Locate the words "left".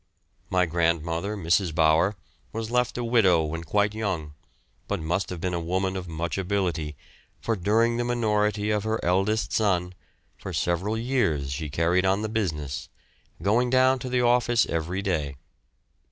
2.71-2.97